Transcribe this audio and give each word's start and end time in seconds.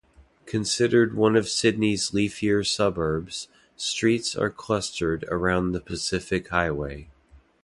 Considered 0.47 1.13
one 1.13 1.35
of 1.35 1.47
Sydney's 1.47 2.09
leafier 2.09 2.65
suburbs, 2.65 3.49
streets 3.75 4.35
are 4.35 4.49
clustered 4.49 5.25
around 5.29 5.73
the 5.73 5.79
Pacific 5.79 6.47
Highway. 6.47 7.11